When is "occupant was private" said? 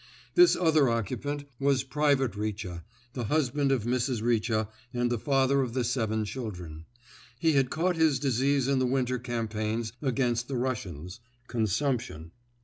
0.89-2.31